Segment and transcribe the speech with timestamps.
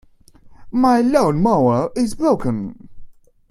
[0.71, 2.89] My lawn-mower is broken.